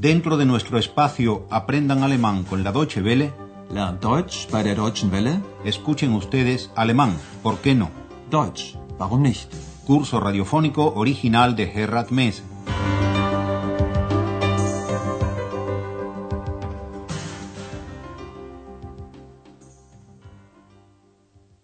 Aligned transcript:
Dentro 0.00 0.38
de 0.38 0.46
nuestro 0.46 0.78
espacio 0.78 1.46
Aprendan 1.50 2.02
Alemán 2.02 2.44
con 2.44 2.64
la 2.64 2.72
Deutsche 2.72 3.02
Welle, 3.02 3.34
Lernt 3.70 4.02
Deutsch 4.02 4.48
bei 4.50 4.62
der 4.62 4.74
Deutschen 4.74 5.10
Welle? 5.10 5.42
escuchen 5.62 6.14
ustedes 6.14 6.70
alemán, 6.74 7.18
¿por 7.42 7.58
qué 7.58 7.74
no? 7.74 7.90
Deutsch, 8.30 8.78
warum 8.98 9.24
nicht? 9.24 9.52
Curso 9.86 10.18
radiofónico 10.18 10.94
original 10.94 11.54
de 11.54 11.66
Gerhard 11.66 12.10
Mess. 12.12 12.42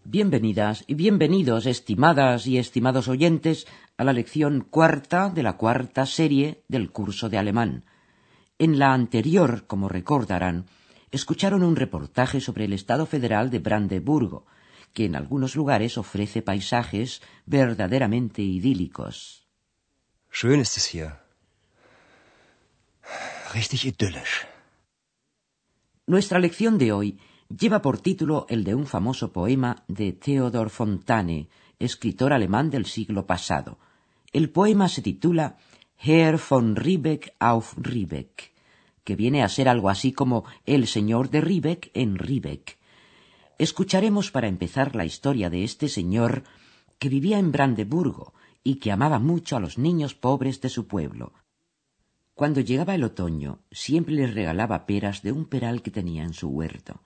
Bienvenidas 0.05 0.85
y 0.87 0.93
bienvenidos, 0.93 1.65
estimadas 1.65 2.47
y 2.47 2.59
estimados 2.59 3.09
oyentes, 3.09 3.67
a 3.97 4.05
la 4.05 4.13
lección 4.13 4.67
cuarta 4.69 5.31
de 5.31 5.43
la 5.43 5.57
cuarta 5.57 6.05
serie 6.05 6.65
del 6.69 6.91
curso 6.91 7.31
de 7.31 7.39
alemán. 7.39 7.85
En 8.59 8.79
la 8.79 8.95
anterior, 8.95 9.67
como 9.67 9.89
recordarán, 9.89 10.67
escucharon 11.11 11.63
un 11.63 11.77
reportaje 11.77 12.41
sobre 12.41 12.65
el 12.65 12.73
Estado 12.73 13.05
federal 13.05 13.51
de 13.51 13.59
Brandeburgo, 13.59 14.47
que 14.95 15.05
en 15.05 15.15
algunos 15.15 15.57
lugares 15.57 15.99
ofrece 15.99 16.41
paisajes 16.41 17.21
verdaderamente 17.45 18.41
idílicos. 18.43 19.47
Schön 20.31 20.61
ist 20.61 20.77
es 20.77 20.87
hier. 20.87 21.13
Richtig 23.53 23.85
idyllisch. 23.85 24.47
Nuestra 26.07 26.39
lección 26.39 26.79
de 26.79 26.93
hoy 26.93 27.19
lleva 27.49 27.83
por 27.83 27.99
título 27.99 28.47
el 28.49 28.65
de 28.65 28.75
un 28.75 28.87
famoso 28.87 29.33
poema 29.33 29.85
de 29.89 30.13
Theodor 30.13 30.71
Fontane, 30.71 31.49
escritor 31.79 32.33
alemán 32.33 32.71
del 32.71 32.87
siglo 32.87 33.27
pasado. 33.27 33.79
El 34.33 34.51
poema 34.51 34.89
se 34.89 35.03
titula 35.03 35.57
Herr 35.99 36.39
von 36.39 36.77
Riebeck 36.77 37.35
auf 37.39 37.75
Riebeck, 37.79 38.53
que 39.03 39.17
viene 39.17 39.43
a 39.43 39.49
ser 39.49 39.69
algo 39.69 39.89
así 39.89 40.13
como 40.13 40.45
El 40.65 40.87
señor 40.87 41.31
de 41.31 41.41
Riebeck 41.41 41.91
en 41.95 42.19
Riebeck. 42.19 42.79
Escucharemos 43.59 44.31
para 44.31 44.49
empezar 44.49 44.95
la 44.95 45.05
historia 45.05 45.49
de 45.49 45.65
este 45.65 45.89
señor 45.89 46.45
que 46.99 47.09
vivía 47.09 47.39
en 47.39 47.51
Brandeburgo 47.51 48.35
y 48.63 48.77
que 48.77 48.93
amaba 48.93 49.19
mucho 49.19 49.57
a 49.57 49.61
los 49.61 49.79
niños 49.79 50.15
pobres 50.15 50.61
de 50.61 50.69
su 50.69 50.87
pueblo. 50.87 51.33
Cuando 52.35 52.61
llegaba 52.61 52.95
el 52.95 53.05
otoño, 53.05 53.61
siempre 53.71 54.15
les 54.15 54.35
regalaba 54.35 54.85
peras 54.85 55.23
de 55.23 55.33
un 55.33 55.47
peral 55.47 55.81
que 55.81 55.91
tenía 55.91 56.25
en 56.25 56.35
su 56.35 56.49
huerto. 56.49 57.01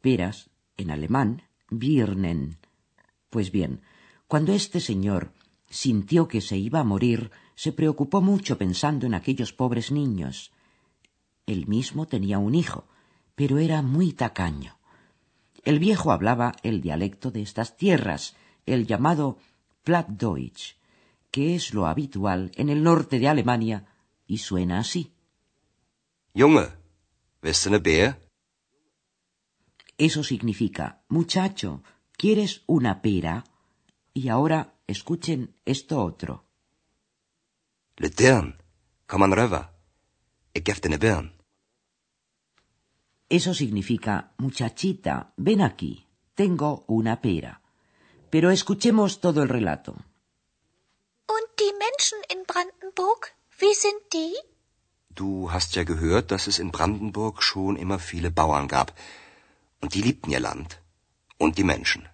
Peras, 0.00 0.50
en 0.76 0.90
alemán, 0.90 1.42
Birnen. 1.70 2.58
Pues 3.30 3.52
bien, 3.52 3.82
cuando 4.26 4.52
este 4.52 4.80
señor 4.80 5.32
sintió 5.68 6.28
que 6.28 6.40
se 6.40 6.56
iba 6.56 6.80
a 6.80 6.84
morir, 6.84 7.30
se 7.54 7.72
preocupó 7.72 8.20
mucho 8.20 8.58
pensando 8.58 9.06
en 9.06 9.14
aquellos 9.14 9.52
pobres 9.52 9.90
niños. 9.90 10.52
Él 11.46 11.66
mismo 11.66 12.06
tenía 12.06 12.38
un 12.38 12.54
hijo, 12.54 12.86
pero 13.34 13.58
era 13.58 13.82
muy 13.82 14.12
tacaño. 14.12 14.78
El 15.64 15.78
viejo 15.78 16.12
hablaba 16.12 16.54
el 16.62 16.80
dialecto 16.80 17.30
de 17.30 17.42
estas 17.42 17.76
tierras, 17.76 18.36
el 18.66 18.86
llamado 18.86 19.38
Plattdeutsch, 19.82 20.76
que 21.30 21.54
es 21.54 21.74
lo 21.74 21.86
habitual 21.86 22.52
en 22.56 22.68
el 22.68 22.82
norte 22.82 23.18
de 23.18 23.28
Alemania 23.28 23.86
y 24.26 24.38
suena 24.38 24.78
así. 24.78 25.12
Junge, 26.36 26.68
du 27.42 27.50
eine 27.66 27.78
Beer? 27.78 28.20
Eso 29.96 30.24
significa, 30.24 31.02
muchacho, 31.08 31.82
¿quieres 32.16 32.62
una 32.66 33.00
pera? 33.00 33.44
Y 34.12 34.28
ahora 34.28 34.73
escuchen 34.86 35.56
esto 35.64 36.02
otro. 36.02 36.44
Le 37.96 38.10
rüber. 39.40 39.74
Ich 40.52 40.64
geb 40.64 40.80
dir 40.80 40.88
eine 40.88 40.98
Birn. 40.98 41.32
Eso 43.28 43.54
significa, 43.54 44.32
muchachita, 44.38 45.32
ven 45.36 45.60
aquí, 45.62 46.06
tengo 46.34 46.84
una 46.86 47.20
pera. 47.20 47.60
Pero 48.30 48.50
escuchemos 48.50 49.20
todo 49.20 49.42
el 49.42 49.48
relato. 49.48 49.92
Und 51.26 51.46
die 51.58 51.72
Menschen 51.84 52.18
in 52.28 52.44
Brandenburg, 52.46 53.34
wie 53.58 53.74
sind 53.74 54.00
die? 54.12 54.34
Du 55.10 55.50
hast 55.52 55.74
ja 55.76 55.84
gehört, 55.84 56.30
dass 56.30 56.46
es 56.46 56.58
in 56.58 56.70
Brandenburg 56.70 57.42
schon 57.42 57.76
immer 57.76 57.98
viele 57.98 58.30
Bauern 58.30 58.68
gab. 58.68 58.92
Und 59.80 59.94
die 59.94 60.02
liebten 60.02 60.30
ihr 60.30 60.40
Land. 60.40 60.80
Und 61.38 61.56
die 61.58 61.64
Menschen. 61.64 62.08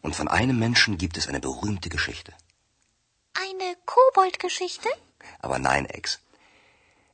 Und 0.00 0.14
von 0.14 0.28
einem 0.28 0.58
Menschen 0.58 0.98
gibt 0.98 1.16
es 1.16 1.28
eine 1.28 1.40
berühmte 1.40 1.88
Geschichte. 1.88 2.32
Eine 3.34 3.76
Koboldgeschichte? 3.84 4.88
Aber 5.40 5.58
nein, 5.58 5.86
Ex. 5.86 6.20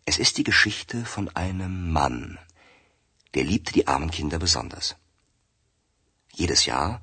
Es 0.05 0.19
ist 0.19 0.37
die 0.37 0.45
Geschichte 0.45 1.05
von 1.05 1.35
einem 1.35 1.91
Mann. 1.91 2.39
Der 3.35 3.45
liebte 3.45 3.73
die 3.73 3.89
armen 3.89 4.11
Kinder 4.11 4.39
besonders. 4.39 4.97
Jedes 6.33 6.67
Jahr, 6.67 7.01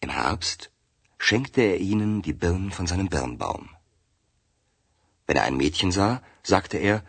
im 0.00 0.10
Herbst, 0.10 0.70
schenkte 1.18 1.60
er 1.60 1.78
ihnen 1.78 2.22
die 2.22 2.32
Birnen 2.32 2.70
von 2.70 2.86
seinem 2.86 3.08
Birnbaum. 3.08 3.68
Wenn 5.26 5.36
er 5.36 5.44
ein 5.44 5.56
Mädchen 5.56 5.92
sah, 5.92 6.22
sagte 6.42 6.78
er, 6.78 7.04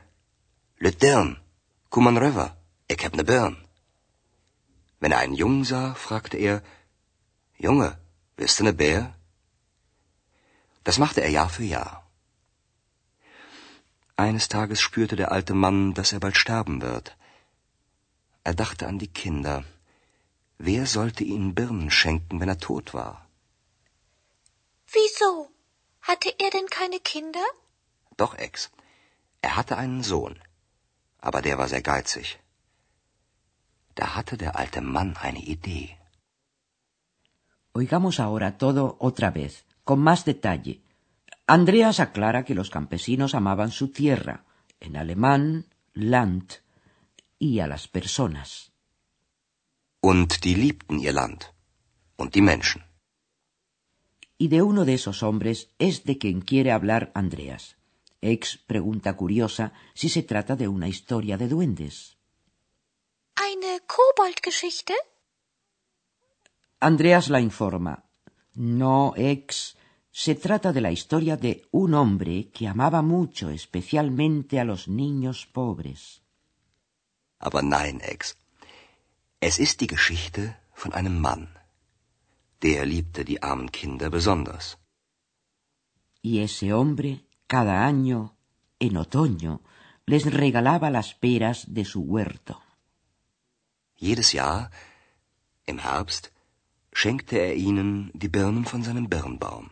Le 0.80 0.92
Dirn, 0.92 1.40
komm 1.90 2.08
an 2.08 2.18
rüber, 2.18 2.58
ich 2.88 3.04
hab 3.06 3.16
ne 3.16 3.24
Birn. 3.24 3.58
Wenn 5.00 5.12
er 5.12 5.20
einen 5.20 5.34
Jungen 5.34 5.64
sah, 5.64 5.96
fragte 5.96 6.38
er, 6.38 6.62
Junge, 7.62 7.98
willst 8.38 8.60
du 8.60 8.64
ne 8.64 8.72
Bär? 8.72 9.14
Das 10.86 10.98
machte 10.98 11.22
er 11.22 11.30
Jahr 11.30 11.50
für 11.50 11.66
Jahr. 11.66 12.10
Eines 14.16 14.48
Tages 14.48 14.80
spürte 14.80 15.18
der 15.18 15.34
alte 15.34 15.54
Mann, 15.54 15.94
dass 15.94 16.14
er 16.14 16.22
bald 16.22 16.38
sterben 16.38 16.82
wird. 16.82 17.18
Er 18.46 18.54
dachte 18.54 18.88
an 18.88 18.98
die 18.98 19.12
Kinder. 19.22 19.66
Wer 20.58 20.86
sollte 20.86 21.26
ihnen 21.26 21.54
Birnen 21.54 21.92
schenken, 21.92 22.40
wenn 22.40 22.50
er 22.50 22.60
tot 22.60 22.94
war? 22.94 23.28
Wieso? 24.94 25.52
Hatte 26.02 26.34
er 26.40 26.50
denn 26.52 26.68
keine 26.68 27.02
Kinder? 27.02 27.46
Doch, 28.16 28.36
Ex. 28.36 28.72
Er 29.42 29.58
hatte 29.58 29.78
einen 29.78 30.02
Sohn. 30.02 30.42
Aber 31.20 31.42
der 31.42 31.58
war 31.58 31.68
sehr 31.68 31.82
geizig. 31.82 32.40
Da 33.96 34.16
hatte 34.16 34.38
der 34.38 34.56
alte 34.56 34.80
Mann 34.80 35.18
eine 35.18 35.40
Idee. 35.40 35.99
Oigamos 37.72 38.20
ahora 38.20 38.58
todo 38.58 38.98
otra 39.00 39.32
vez, 39.32 39.66
con 39.84 40.00
más 40.00 40.26
detalle. 40.26 40.82
Andreas 41.48 42.00
aclara 42.00 42.46
que 42.46 42.56
los 42.56 42.70
campesinos 42.70 43.36
amaban 43.36 43.72
su 43.72 43.92
tierra, 43.92 44.46
en 44.80 44.98
alemán, 44.98 45.66
Land, 45.94 46.54
y 47.38 47.60
a 47.60 47.68
las 47.68 47.88
personas. 47.88 48.72
Und 50.02 50.42
die 50.44 50.56
liebten 50.56 51.00
ihr 51.00 51.14
Land. 51.14 51.54
Und 52.18 52.34
die 52.34 52.42
Menschen. 52.42 52.84
Y 54.38 54.48
de 54.48 54.62
uno 54.62 54.86
de 54.86 54.94
esos 54.94 55.24
hombres 55.24 55.70
es 55.80 56.04
de 56.06 56.18
quien 56.18 56.42
quiere 56.42 56.72
hablar 56.72 57.12
Andreas. 57.14 57.78
Ex 58.22 58.58
pregunta 58.58 59.16
curiosa 59.16 59.74
si 59.94 60.10
se 60.10 60.24
trata 60.24 60.56
de 60.56 60.68
una 60.68 60.88
historia 60.88 61.38
de 61.38 61.48
duendes. 61.48 62.18
Eine 63.36 63.82
Koboldgeschichte? 63.86 64.94
Andreas 66.80 67.30
la 67.30 67.42
informa. 67.42 68.06
No, 68.54 69.14
ex. 69.16 69.76
Se 70.12 70.36
trata 70.36 70.74
de 70.74 70.82
la 70.82 70.92
historia 70.92 71.38
de 71.38 71.68
un 71.72 71.94
hombre 71.94 72.50
que 72.50 72.68
amaba 72.68 73.02
mucho 73.02 73.50
especialmente 73.50 74.60
a 74.60 74.66
los 74.66 74.88
niños 74.88 75.46
pobres. 75.46 76.24
Aber 77.40 77.64
nein, 77.64 78.02
Ex. 78.04 78.36
Es 79.40 79.60
ist 79.60 79.80
die 79.80 79.88
Geschichte 79.88 80.58
von 80.74 80.94
einem 80.94 81.20
Mann. 81.20 81.48
Der 82.62 82.86
liebte 82.86 83.24
die 83.24 83.42
armen 83.42 83.72
Kinder 83.72 84.10
besonders. 84.10 84.78
Y 86.22 86.42
ese 86.42 86.74
hombre, 86.74 87.26
cada 87.48 87.86
año, 87.86 88.36
en 88.80 88.98
otoño, 88.98 89.62
les 90.06 90.26
regalaba 90.26 90.90
las 90.90 91.14
peras 91.14 91.74
de 91.74 91.86
su 91.86 92.02
huerto. 92.02 92.62
Jedes 93.96 94.34
Jahr, 94.34 94.70
im 95.66 95.80
Herbst, 95.80 96.32
schenkte 97.00 97.38
er 97.38 97.56
ihnen 97.56 98.12
die 98.14 98.32
Birnen 98.36 98.66
von 98.66 98.84
seinem 98.84 99.08
Birnbaum. 99.14 99.70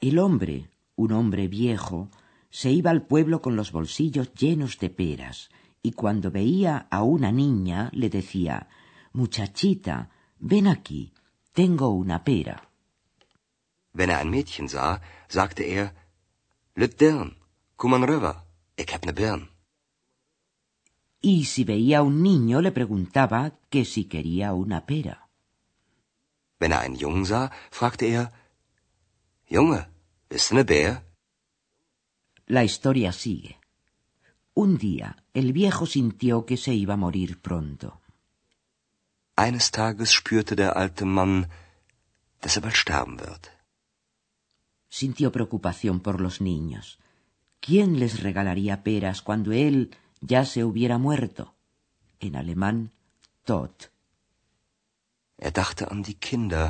El 0.00 0.18
hombre, 0.18 0.70
un 0.96 1.12
hombre 1.12 1.46
viejo, 1.46 2.08
se 2.48 2.70
iba 2.70 2.90
al 2.90 3.02
pueblo 3.06 3.42
con 3.42 3.54
los 3.54 3.70
bolsillos 3.70 4.32
llenos 4.32 4.78
de 4.78 4.88
peras, 4.88 5.50
y 5.82 5.90
cuando 5.92 6.30
veía 6.30 6.86
a 6.90 7.02
una 7.02 7.30
niña 7.32 7.90
le 7.92 8.08
decía 8.08 8.68
Muchachita, 9.12 10.10
ven 10.38 10.66
aquí, 10.68 11.12
tengo 11.52 11.88
una 11.90 12.24
pera. 12.24 12.56
Wenn 13.92 14.10
er 14.10 14.20
ein 14.20 14.30
Mädchen 14.30 14.68
sah, 14.68 15.02
sagte 15.28 15.64
er, 15.78 15.94
Lüt 16.74 16.98
Dirn, 16.98 17.36
komm 17.76 17.92
an 17.92 18.08
rüber, 18.10 18.36
ich 18.74 18.90
hab 18.94 19.04
ne 19.04 19.12
Birn. 19.12 19.50
Y 21.20 21.44
si 21.44 21.64
veía 21.64 21.98
a 21.98 22.02
un 22.02 22.22
niño 22.22 22.62
le 22.62 22.72
preguntaba 22.72 23.52
que 23.68 23.84
si 23.84 24.04
quería 24.06 24.54
una 24.54 24.86
pera. 24.86 25.21
Wenn 26.62 26.74
er 26.76 26.82
einen 26.86 26.94
Jungen 26.94 27.24
sah, 27.24 27.50
fragte 27.72 28.06
er, 28.06 28.30
Junge, 29.48 29.80
bist 30.28 30.50
du 30.50 30.54
ne 30.54 30.64
Bär? 30.64 31.02
La 32.46 32.62
historia 32.62 33.10
sigue. 33.10 33.56
Un 34.54 34.78
día 34.78 35.16
el 35.34 35.52
viejo 35.52 35.86
sintió 35.86 36.46
que 36.46 36.56
se 36.56 36.72
iba 36.72 36.94
a 36.94 37.02
morir 37.04 37.40
pronto. 37.40 38.00
Eines 39.34 39.72
Tages 39.72 40.10
spürte 40.18 40.54
der 40.54 40.76
alte 40.76 41.04
Mann, 41.04 41.50
dass 42.40 42.56
er 42.56 42.62
bald 42.62 42.76
sterben 42.76 43.18
wird. 43.18 43.44
Sintió 44.88 45.32
preocupación 45.32 45.98
por 45.98 46.20
los 46.20 46.40
niños. 46.40 47.00
¿Quién 47.58 47.98
les 47.98 48.22
regalaría 48.22 48.84
peras 48.84 49.20
cuando 49.20 49.50
él 49.50 49.96
ya 50.20 50.44
se 50.44 50.62
hubiera 50.62 50.98
muerto? 50.98 51.54
En 52.20 52.36
alemán, 52.36 52.92
tot. 53.44 53.91
Er 55.46 55.52
dachte 55.62 55.90
an 55.92 56.00
die 56.08 56.18
Kinder. 56.28 56.66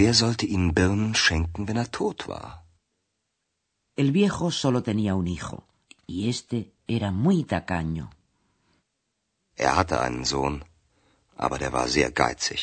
Wer 0.00 0.12
sollte 0.22 0.46
ihnen 0.54 0.72
Birnen 0.78 1.14
schenken, 1.24 1.66
wenn 1.66 1.82
er 1.84 1.90
tot 1.90 2.28
war? 2.28 2.50
El 4.02 4.12
viejo 4.12 4.50
solo 4.50 4.82
tenía 4.88 5.14
un 5.22 5.26
hijo, 5.26 5.58
y 6.06 6.28
este 6.28 6.58
era 6.86 7.10
muy 7.10 7.38
tacaño. 7.44 8.06
Er 9.56 9.72
hatte 9.78 9.96
einen 10.06 10.24
Sohn, 10.32 10.64
aber 11.44 11.58
der 11.58 11.72
war 11.72 11.88
sehr 11.88 12.10
geizig. 12.12 12.62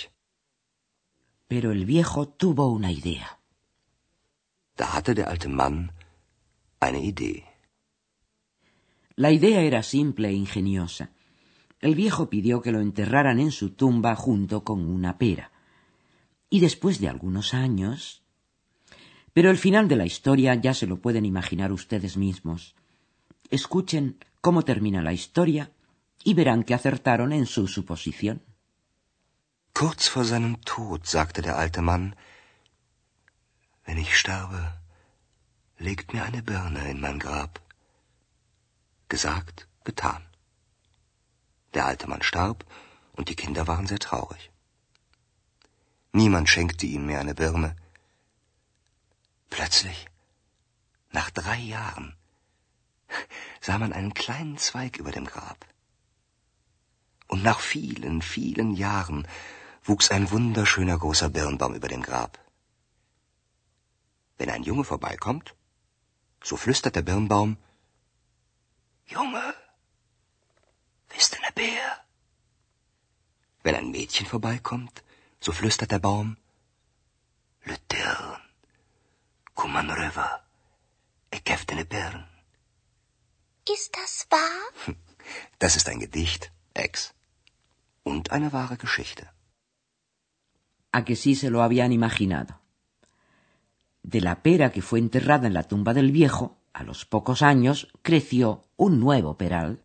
Pero 1.51 1.71
el 1.71 1.83
viejo 1.85 2.21
tuvo 2.41 2.67
una 2.67 2.91
idea. 2.99 3.29
Da 4.77 4.85
hatte 4.93 5.13
der 5.15 5.27
alte 5.27 5.49
Mann 5.49 5.91
eine 6.79 7.01
Idee. 7.11 7.43
La 9.15 9.29
idea 9.31 9.61
era 9.61 9.81
simple 9.83 10.29
e 10.29 10.33
ingeniosa. 10.43 11.05
El 11.83 11.95
viejo 11.95 12.29
pidió 12.29 12.61
que 12.61 12.71
lo 12.71 12.79
enterraran 12.79 13.41
en 13.41 13.51
su 13.51 13.71
tumba 13.71 14.15
junto 14.15 14.63
con 14.63 14.89
una 14.89 15.17
pera. 15.17 15.51
Y 16.49 16.61
después 16.61 17.01
de 17.01 17.09
algunos 17.09 17.53
años... 17.53 18.23
Pero 19.33 19.49
el 19.51 19.57
final 19.57 19.89
de 19.89 19.97
la 19.97 20.05
historia 20.05 20.55
ya 20.55 20.73
se 20.73 20.87
lo 20.87 21.01
pueden 21.01 21.25
imaginar 21.25 21.73
ustedes 21.73 22.15
mismos. 22.15 22.73
Escuchen 23.49 24.17
cómo 24.39 24.63
termina 24.63 25.01
la 25.01 25.11
historia 25.11 25.71
y 26.23 26.35
verán 26.35 26.63
que 26.63 26.73
acertaron 26.73 27.33
en 27.33 27.45
su 27.45 27.67
suposición. 27.67 28.41
Kurz 29.73 30.09
vor 30.13 30.25
seinem 30.25 30.55
Tod 30.61 31.03
sagte 31.03 31.41
der 31.41 31.57
alte 31.57 31.81
Mann, 31.81 32.15
Wenn 33.85 33.97
ich 33.97 34.15
sterbe, 34.15 34.79
legt 35.79 36.13
mir 36.13 36.23
eine 36.23 36.43
Birne 36.43 36.89
in 36.89 37.01
mein 37.01 37.19
Grab. 37.19 37.59
Gesagt, 39.09 39.67
getan. 39.83 40.32
Der 41.73 41.85
alte 41.85 42.07
Mann 42.07 42.21
starb 42.21 42.65
und 43.13 43.29
die 43.29 43.35
Kinder 43.35 43.67
waren 43.67 43.87
sehr 43.87 43.99
traurig. 43.99 44.51
Niemand 46.11 46.49
schenkte 46.49 46.85
ihnen 46.85 47.05
mehr 47.07 47.19
eine 47.19 47.33
Birne. 47.33 47.75
Plötzlich, 49.49 50.07
nach 51.11 51.29
drei 51.31 51.57
Jahren, 51.57 52.15
sah 53.61 53.77
man 53.77 53.93
einen 53.93 54.13
kleinen 54.13 54.57
Zweig 54.57 54.97
über 54.97 55.11
dem 55.11 55.25
Grab. 55.25 55.65
Und 57.27 57.43
nach 57.43 57.59
vielen, 57.59 58.21
vielen 58.21 58.75
Jahren 58.75 59.27
wuchs 59.83 60.11
ein 60.11 60.29
wunderschöner 60.29 60.97
großer 60.97 61.29
Birnbaum 61.29 61.73
über 61.73 61.87
dem 61.87 62.03
Grab. 62.03 62.39
Wenn 64.37 64.49
ein 64.49 64.63
Junge 64.63 64.83
vorbeikommt, 64.83 65.55
so 66.43 66.57
flüstert 66.57 66.95
der 66.95 67.01
Birnbaum, 67.01 67.57
Junge, 69.05 69.55
Bär? 71.55 71.89
Wenn 73.63 73.75
ein 73.75 73.91
Mädchen 73.91 74.27
vorbeikommt, 74.27 75.03
so 75.39 75.51
flüstert 75.51 75.91
der 75.91 75.99
Baum, 75.99 76.37
Le 77.65 77.77
Dirn, 77.91 78.41
Kuman 79.55 79.89
River, 79.89 80.31
ich 81.31 81.43
gef 81.43 81.65
ne 81.67 81.85
Birn. 81.85 82.27
Ist 83.75 83.95
das 83.95 84.27
wahr? 84.29 84.95
Das 85.57 85.77
ist 85.77 85.87
ein 85.87 85.99
Gedicht, 85.99 86.51
Ex. 86.73 87.13
Und 88.03 88.31
eine 88.31 88.51
wahre 88.51 88.77
Geschichte. 88.77 89.29
A 90.91 91.05
que 91.05 91.15
sí 91.15 91.35
se 91.35 91.49
lo 91.49 91.63
habían 91.63 91.91
imaginado. 91.93 92.59
De 94.03 94.19
la 94.19 94.43
pera 94.43 94.71
que 94.73 94.81
fue 94.81 94.99
enterrada 94.99 95.47
en 95.47 95.53
la 95.53 95.63
tumba 95.63 95.93
del 95.93 96.11
viejo, 96.11 96.57
a 96.73 96.83
los 96.83 97.05
pocos 97.05 97.41
años 97.41 97.87
creció 98.01 98.65
un 98.75 98.99
nuevo 98.99 99.37
peral. 99.37 99.82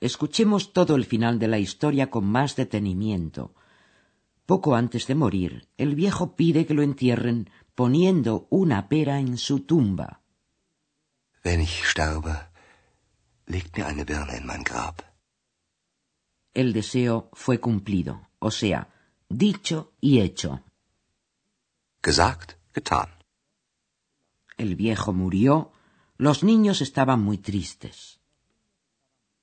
Escuchemos 0.00 0.72
todo 0.72 0.94
el 0.94 1.04
final 1.04 1.38
de 1.38 1.48
la 1.48 1.58
historia 1.58 2.08
con 2.08 2.24
más 2.24 2.54
detenimiento. 2.54 3.54
Poco 4.46 4.74
antes 4.74 5.06
de 5.06 5.14
morir, 5.14 5.68
el 5.76 5.94
viejo 5.94 6.36
pide 6.36 6.66
que 6.66 6.74
lo 6.74 6.82
entierren 6.82 7.50
poniendo 7.74 8.46
una 8.50 8.88
pera 8.88 9.18
en 9.18 9.36
su 9.36 9.60
tumba. 9.60 10.22
Wenn 11.44 11.60
ich 11.60 11.84
sterbe, 11.84 12.50
legt 13.46 13.76
mir 13.76 13.86
eine 13.86 14.04
Birne 14.04 14.36
in 14.36 14.46
mein 14.46 14.62
Grab. 14.62 15.02
El 16.54 16.72
deseo 16.72 17.30
fue 17.32 17.60
cumplido, 17.60 18.28
o 18.38 18.50
sea, 18.50 18.88
dicho 19.28 19.92
y 20.00 20.20
hecho. 20.20 20.64
Gesagt, 22.02 22.56
getan. 22.72 23.10
El 24.56 24.74
viejo 24.74 25.12
murió, 25.12 25.72
los 26.16 26.42
niños 26.42 26.80
estaban 26.80 27.20
muy 27.22 27.38
tristes. 27.38 28.17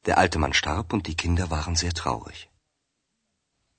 Der 0.05 0.17
alte 0.17 0.39
Mann 0.39 0.53
starb 0.53 0.93
und 0.93 1.07
die 1.07 1.15
Kinder 1.15 1.49
waren 1.49 1.75
sehr 1.75 1.93
traurig. 1.93 2.49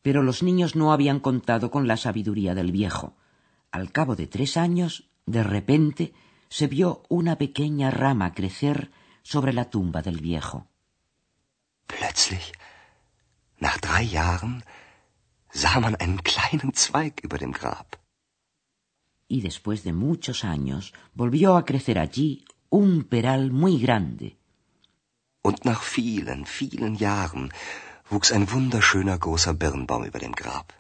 Pero 0.03 0.23
los 0.23 0.43
niños 0.43 0.75
no 0.75 0.93
habían 0.93 1.21
contado 1.21 1.71
con 1.71 1.87
la 1.87 1.97
sabiduría 1.97 2.55
del 2.55 2.73
viejo. 2.73 3.17
Al 3.71 3.93
cabo 3.93 4.17
de 4.17 4.27
tres 4.27 4.57
años, 4.57 5.09
de 5.27 5.43
repente, 5.43 6.15
se 6.49 6.67
vio 6.67 7.03
una 7.09 7.37
pequeña 7.37 7.91
rama 7.91 8.33
crecer 8.33 8.91
sobre 9.23 9.53
la 9.53 9.69
tumba 9.71 10.03
del 10.03 10.21
viejo. 10.21 10.69
Plötzlich, 11.87 12.53
nach 13.59 13.79
drei 13.81 14.03
Jahren, 14.03 14.65
sah 15.51 15.81
man 15.81 15.97
einen 15.97 16.23
kleinen 16.23 16.73
Zweig 16.75 17.23
über 17.23 17.39
dem 17.39 17.53
Grab. 17.53 17.99
Y 19.29 19.41
después 19.41 19.83
de 19.83 19.93
muchos 19.93 20.45
años 20.45 20.93
volvió 21.15 21.57
a 21.57 21.65
crecer 21.65 21.99
allí 21.99 22.45
un 22.69 23.05
peral 23.05 23.51
muy 23.51 23.79
grande. 23.79 24.39
Und 25.49 25.65
nach 25.65 25.83
vielen, 25.83 26.41
vielen 26.45 26.95
Jahren 26.97 27.53
wuchs 28.11 28.33
ein 28.33 28.51
wunderschöner 28.51 29.17
großer 29.25 29.55
Birnbaum 29.55 30.03
über 30.05 30.19
dem 30.19 30.35
Grab. 30.41 30.73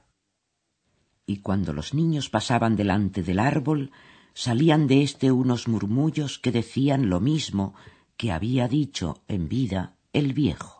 Y 1.32 1.36
cuando 1.46 1.72
los 1.72 1.94
niños 1.94 2.26
pasaban 2.36 2.74
delante 2.74 3.22
del 3.22 3.38
árbol, 3.38 3.92
salían 4.34 4.88
de 4.90 4.96
éste 5.06 5.30
unos 5.30 5.68
murmullos 5.68 6.32
que 6.42 6.50
decían 6.50 7.08
lo 7.12 7.20
mismo 7.20 7.64
que 8.16 8.32
había 8.32 8.66
dicho 8.66 9.06
en 9.28 9.48
vida 9.48 9.82
el 10.12 10.32
viejo. 10.32 10.74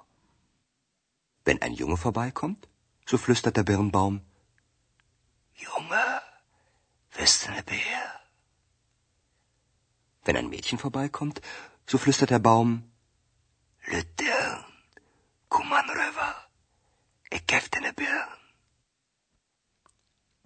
Wenn 1.44 1.62
ein 1.62 1.76
Junge 1.80 1.96
vorbeikommt, 1.96 2.60
so 3.08 3.16
flüstert 3.18 3.56
der 3.56 3.66
Birnbaum, 3.70 4.14
Junge, 5.64 6.06
bist 7.16 7.46
du 7.46 7.52
ne 7.52 7.62
Bär? 7.62 8.04
Wenn 10.24 10.36
ein 10.36 10.50
Mädchen 10.50 10.78
vorbeikommt, 10.78 11.40
so 11.86 11.98
flüstert 11.98 12.30
der 12.30 12.40
Baum, 12.40 12.70
Le. 13.86 14.04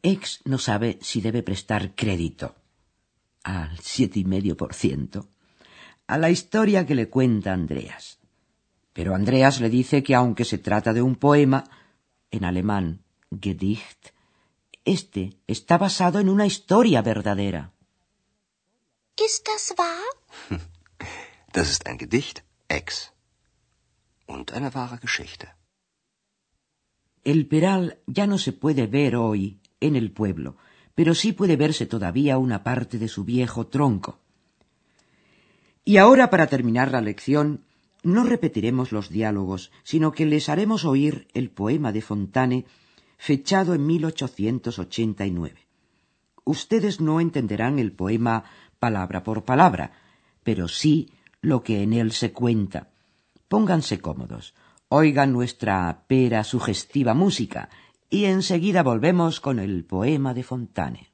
Ex 0.03 0.41
no 0.45 0.59
sabe 0.59 0.99
si 1.03 1.21
debe 1.21 1.43
prestar 1.43 1.95
crédito 1.95 2.55
al 3.43 3.79
siete 3.79 4.19
y 4.19 4.25
medio 4.25 4.57
por 4.57 4.75
ciento 4.75 5.29
a 6.07 6.19
la 6.19 6.31
historia 6.31 6.87
que 6.87 6.95
le 6.95 7.09
cuenta 7.09 7.53
Andreas. 7.53 8.19
Pero 8.93 9.15
Andreas 9.15 9.61
le 9.61 9.71
dice 9.71 10.03
que 10.03 10.15
aunque 10.15 10.45
se 10.45 10.59
trata 10.59 10.93
de 10.93 11.03
un 11.03 11.15
poema, 11.15 11.65
en 12.31 12.45
alemán 12.45 13.05
Gedicht, 13.31 14.09
este 14.85 15.37
está 15.47 15.79
basado 15.79 16.19
en 16.19 16.29
una 16.29 16.47
historia 16.47 17.01
verdadera. 17.03 17.73
Ist 19.17 19.47
das 19.47 19.75
wahr? 19.79 20.59
Das 21.53 21.69
ist 21.69 21.87
ein 21.87 21.99
Gedicht, 21.99 22.45
Ex. 22.69 23.13
El 27.23 27.47
peral 27.47 27.99
ya 28.07 28.27
no 28.27 28.39
se 28.39 28.53
puede 28.53 28.87
ver 28.87 29.17
hoy 29.17 29.61
en 29.81 29.97
el 29.97 30.13
pueblo, 30.13 30.57
pero 30.95 31.15
sí 31.15 31.33
puede 31.33 31.57
verse 31.57 31.87
todavía 31.87 32.39
una 32.39 32.63
parte 32.63 32.99
de 32.99 33.09
su 33.09 33.25
viejo 33.25 33.67
tronco. 33.67 34.21
Y 35.85 35.97
ahora, 35.97 36.31
para 36.31 36.47
terminar 36.47 36.93
la 36.93 37.01
lección, 37.01 37.65
no 38.03 38.25
repetiremos 38.25 38.93
los 38.93 39.11
diálogos, 39.11 39.73
sino 39.83 40.13
que 40.13 40.27
les 40.27 40.49
haremos 40.49 40.85
oír 40.85 41.29
el 41.35 41.51
poema 41.51 41.93
de 41.93 42.03
Fontane, 42.03 42.67
fechado 43.19 43.75
en 43.75 43.87
1889. 43.87 45.67
Ustedes 46.45 47.01
no 47.01 47.21
entenderán 47.21 47.79
el 47.79 47.93
poema 47.93 48.45
palabra 48.79 49.23
por 49.23 49.45
palabra, 49.45 49.93
pero 50.43 50.69
sí 50.69 51.11
lo 51.43 51.63
que 51.63 51.83
en 51.83 51.93
él 51.93 52.13
se 52.13 52.33
cuenta. 52.33 52.90
Pónganse 53.51 53.99
cómodos, 53.99 54.55
oigan 54.89 55.33
nuestra 55.33 56.05
pera 56.07 56.45
sugestiva 56.45 57.15
música 57.15 57.69
y 58.09 58.27
enseguida 58.27 58.85
volvemos 58.85 59.41
con 59.41 59.59
el 59.59 59.85
poema 59.85 60.35
de 60.35 60.45
Fontane. 60.45 61.10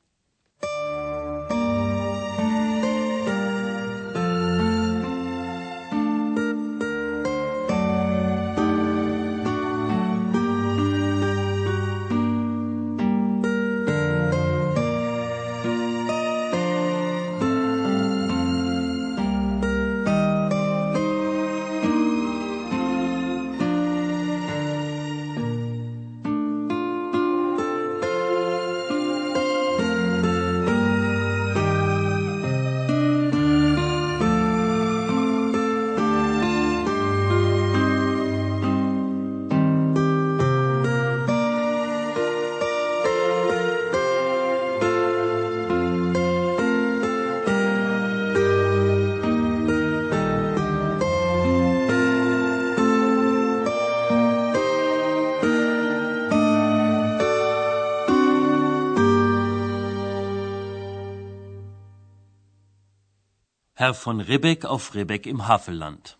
Herr 63.78 63.92
von 63.92 64.22
Ribbeck 64.22 64.64
auf 64.64 64.94
Ribbeck 64.94 65.26
im 65.26 65.46
Havelland. 65.48 66.16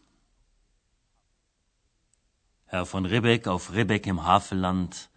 Herr 2.66 2.84
von 2.84 3.06
Ribbeck 3.06 3.48
auf 3.48 3.72
Ribbeck 3.72 4.06
im 4.06 4.24
Havelland, 4.24 5.08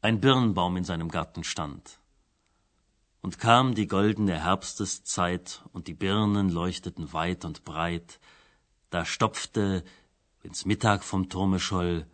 ein 0.00 0.22
Birnbaum 0.22 0.78
in 0.78 0.84
seinem 0.84 1.10
Garten 1.10 1.44
stand. 1.44 1.98
Und 3.20 3.38
kam 3.38 3.74
die 3.74 3.86
goldene 3.86 4.42
Herbsteszeit, 4.42 5.60
und 5.74 5.86
die 5.86 5.92
Birnen 5.92 6.48
leuchteten 6.48 7.12
weit 7.12 7.44
und 7.44 7.62
breit, 7.66 8.20
da 8.88 9.04
stopfte, 9.04 9.84
wenn's 10.40 10.64
Mittag 10.64 11.04
vom 11.04 11.28
Turme 11.28 11.60
scholl, 11.60 12.06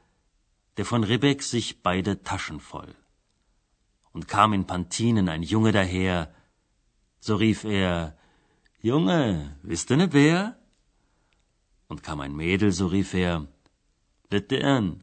der 0.77 0.85
von 0.85 1.05
Ribbeck 1.05 1.45
sich 1.45 1.85
beide 1.85 2.21
Taschen 2.25 2.59
voll. 2.59 2.97
Und 4.11 4.27
kam 4.27 4.53
in 4.55 4.67
Pantinen 4.67 5.29
ein 5.29 5.45
Junge 5.45 5.71
daher, 5.71 6.35
so 7.21 7.37
rief 7.37 7.63
er, 7.63 8.19
Junge, 8.87 9.59
bist 9.65 9.91
du 9.91 9.97
ne 9.97 10.07
Bär? 10.07 10.57
Und 11.89 12.05
kam 12.05 12.21
ein 12.21 12.37
Mädel, 12.37 12.71
so 12.71 12.87
rief 12.87 13.15
er, 13.15 13.49
Litern, 14.31 15.03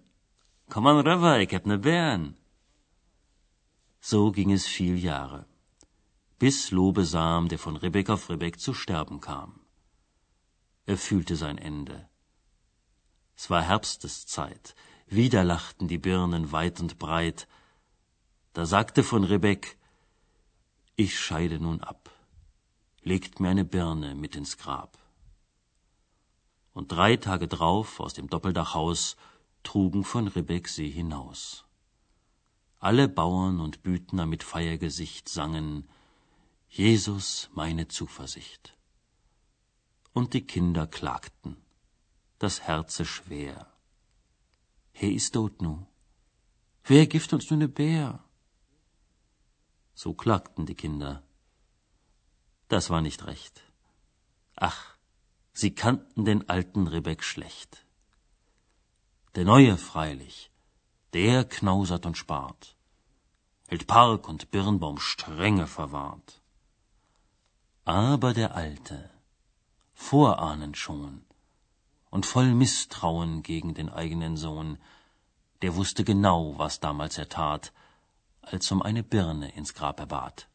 komm 0.69 0.87
an 0.87 1.05
rüber, 1.05 1.41
ich 1.41 1.53
hab 1.53 1.65
ne 1.65 1.77
Bären. 1.77 2.37
So 3.99 4.31
ging 4.31 4.53
es 4.53 4.65
viel 4.65 4.97
Jahre, 4.97 5.45
bis 6.39 6.71
Lobesam, 6.71 7.49
der 7.49 7.59
von 7.59 7.75
Ribbeck 7.75 8.09
auf 8.09 8.29
Ribbeck 8.29 8.57
zu 8.57 8.73
sterben 8.73 9.19
kam. 9.19 9.59
Er 10.85 10.97
fühlte 10.97 11.35
sein 11.35 11.57
Ende. 11.57 12.07
Es 13.35 13.49
war 13.49 13.63
Herbsteszeit, 13.63 14.75
wieder 15.07 15.43
lachten 15.43 15.89
die 15.89 15.97
Birnen 15.97 16.53
weit 16.53 16.79
und 16.79 16.99
breit. 16.99 17.49
Da 18.53 18.65
sagte 18.65 19.03
von 19.03 19.25
Ribbeck, 19.25 19.77
ich 20.95 21.19
scheide 21.19 21.59
nun 21.59 21.81
ab, 21.81 22.12
legt 23.03 23.39
mir 23.39 23.49
eine 23.49 23.65
Birne 23.65 24.15
mit 24.15 24.35
ins 24.35 24.57
Grab. 24.57 24.97
Und 26.73 26.91
drei 26.91 27.17
Tage 27.17 27.47
drauf 27.47 27.99
aus 27.99 28.13
dem 28.13 28.29
Doppeldachhaus 28.29 29.15
trugen 29.63 30.03
von 30.03 30.27
Ribbeck 30.27 30.67
sie 30.67 30.89
hinaus. 30.89 31.65
Alle 32.79 33.07
Bauern 33.07 33.59
und 33.59 33.83
Büdner 33.83 34.25
mit 34.25 34.43
Feiergesicht 34.43 35.29
sangen 35.29 35.87
Jesus 36.67 37.49
meine 37.53 37.87
Zuversicht. 37.87 38.75
Und 40.11 40.33
die 40.33 40.45
Kinder 40.45 40.87
klagten, 40.87 41.57
das 42.39 42.61
Herze 42.61 43.05
schwer. 43.05 43.67
He 44.91 45.13
ist 45.13 45.33
tot 45.33 45.61
nu. 45.61 45.85
Wer 46.83 47.07
gift 47.07 47.31
uns 47.33 47.49
nu 47.49 47.57
ne 47.57 47.67
Bär? 47.67 48.23
So 49.93 50.13
klagten 50.13 50.65
die 50.65 50.75
Kinder. 50.75 51.23
Das 52.67 52.89
war 52.89 53.01
nicht 53.01 53.25
recht. 53.25 53.61
Ach, 54.55 54.95
sie 55.53 55.73
kannten 55.73 56.25
den 56.25 56.49
alten 56.49 56.87
Ribbeck 56.87 57.23
schlecht. 57.23 57.85
Der 59.35 59.45
Neue 59.45 59.77
freilich, 59.77 60.51
der 61.13 61.43
knausert 61.43 62.05
und 62.05 62.17
spart, 62.17 62.75
hält 63.67 63.87
Park 63.87 64.27
und 64.27 64.51
Birnbaum 64.51 64.99
strenge 64.99 65.67
verwahrt. 65.67 66.41
Aber 67.85 68.33
der 68.33 68.55
Alte, 68.55 69.09
vorahnend 69.93 70.77
schon 70.77 71.25
und 72.09 72.25
voll 72.25 72.53
Misstrauen 72.53 73.41
gegen 73.43 73.73
den 73.73 73.89
eigenen 73.89 74.37
Sohn, 74.37 74.77
der 75.63 75.75
wusste 75.75 76.03
genau, 76.03 76.57
was 76.57 76.79
damals 76.79 77.17
er 77.17 77.29
tat, 77.29 77.73
als 78.41 78.71
um 78.71 78.81
eine 78.81 79.03
Birne 79.03 79.51
ins 79.55 79.73
Grab 79.73 79.99
er 79.99 80.05
bat. 80.05 80.47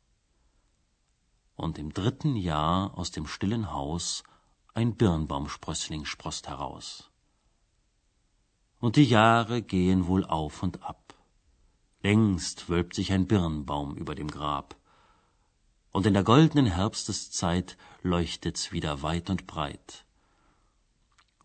Und 1.58 1.76
im 1.76 1.92
dritten 1.92 2.36
Jahr 2.36 2.96
aus 2.96 3.10
dem 3.10 3.26
stillen 3.26 3.72
Haus 3.72 4.22
ein 4.74 4.94
Birnbaumsprössling 4.94 6.04
sproßt 6.04 6.46
heraus. 6.46 7.10
Und 8.78 8.94
die 8.94 9.02
Jahre 9.02 9.60
gehen 9.60 10.06
wohl 10.06 10.24
auf 10.24 10.62
und 10.62 10.84
ab. 10.84 11.14
Längst 12.00 12.68
wölbt 12.68 12.94
sich 12.94 13.12
ein 13.12 13.26
Birnbaum 13.26 13.96
über 13.96 14.14
dem 14.14 14.28
Grab. 14.28 14.76
Und 15.90 16.06
in 16.06 16.14
der 16.14 16.22
goldenen 16.22 16.66
Herbsteszeit 16.66 17.76
leuchtet's 18.02 18.70
wieder 18.70 19.02
weit 19.02 19.28
und 19.28 19.48
breit. 19.48 20.04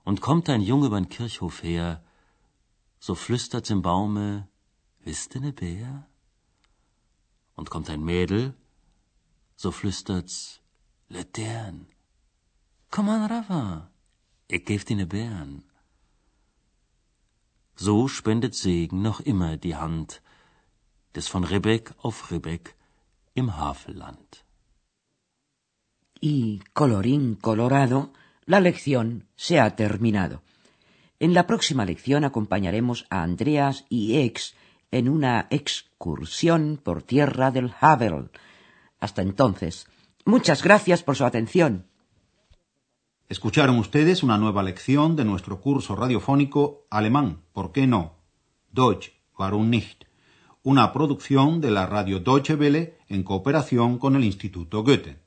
Und 0.04 0.22
kommt 0.22 0.48
ein 0.48 0.62
Junge 0.62 0.86
übern 0.86 1.10
Kirchhof 1.10 1.64
her, 1.64 2.04
so 3.00 3.16
flüstert's 3.16 3.72
im 3.72 3.82
Baume, 3.82 4.48
wisst 5.00 5.34
ne 5.34 5.54
Bär? 5.54 6.06
Und 7.56 7.72
kommt 7.72 7.90
ein 7.90 8.04
Mädel, 8.04 8.54
so 9.64 9.72
flüstert's, 9.72 10.60
Letern, 11.08 11.78
komm 12.94 13.08
an 13.08 13.24
Rava, 13.32 13.90
ich 14.56 14.66
geb 14.66 14.82
dir 14.86 14.98
ne 14.98 15.06
Bären. 15.06 15.64
So 17.86 18.10
spendet 18.10 18.56
Segen 18.56 19.02
noch 19.02 19.22
immer 19.22 19.56
die 19.56 19.78
Hand 19.78 20.22
des 21.16 21.30
von 21.30 21.46
Ribbeck 21.46 21.94
auf 22.06 22.30
Ribbeck 22.30 22.76
im 23.36 23.48
Havelland. 23.58 24.44
Y 26.20 26.62
colorín 26.74 27.36
colorado, 27.36 28.12
la 28.46 28.60
lección 28.60 29.08
se 29.38 29.62
ha 29.62 29.78
terminado. 29.78 30.42
En 31.20 31.34
la 31.34 31.48
próxima 31.48 31.86
lección 31.86 32.26
acompañaremos 32.26 33.06
a 33.10 33.24
Andreas 33.24 33.86
y 33.88 34.18
Ex 34.26 34.56
en 34.92 35.08
una 35.08 35.48
excursión 35.50 36.82
por 36.84 37.02
tierra 37.02 37.50
del 37.52 37.74
Havel. 37.80 38.30
Hasta 39.04 39.22
entonces, 39.22 39.86
muchas 40.24 40.64
gracias 40.64 41.04
por 41.04 41.18
su 41.18 41.26
atención. 41.26 41.88
Escucharon 43.28 43.78
ustedes 43.78 44.24
una 44.24 44.38
nueva 44.38 44.64
lección 44.64 45.18
de 45.18 45.26
nuestro 45.26 45.60
curso 45.60 45.94
radiofónico 45.94 46.88
Alemán, 46.90 47.44
¿por 47.52 47.74
qué 47.74 47.86
no? 47.86 48.14
Deutsch, 48.72 49.12
warum 49.38 49.70
nicht? 49.70 50.06
Una 50.64 50.94
producción 50.94 51.60
de 51.60 51.72
la 51.72 51.86
radio 51.86 52.22
Deutsche 52.22 52.56
Welle 52.56 52.98
en 53.10 53.24
cooperación 53.24 54.00
con 54.00 54.16
el 54.16 54.24
Instituto 54.24 54.84
Goethe. 54.86 55.20